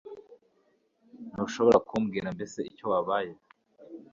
Ntushobora 1.31 1.77
kumbwira 1.87 2.27
mbese 2.35 2.59
icyo 2.71 2.85
wabaye? 2.91 3.33